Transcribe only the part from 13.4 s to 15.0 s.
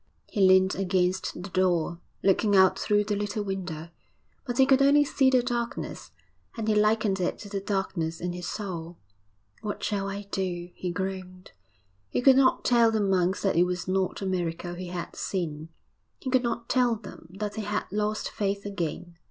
that it was not a miracle he